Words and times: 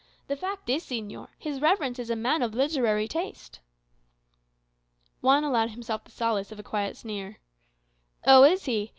The 0.27 0.35
fact 0.35 0.67
is, 0.67 0.83
señor, 0.83 1.27
his 1.37 1.61
reverence 1.61 1.99
is 1.99 2.09
a 2.09 2.15
man 2.15 2.41
of 2.41 2.55
literary 2.55 3.07
taste." 3.07 3.59
Juan 5.21 5.43
allowed 5.43 5.69
himself 5.69 6.05
the 6.05 6.09
solace 6.09 6.51
of 6.51 6.57
a 6.57 6.63
quiet 6.63 6.97
sneer. 6.97 7.37
"Oh, 8.25 8.43
is 8.43 8.65
he? 8.65 8.89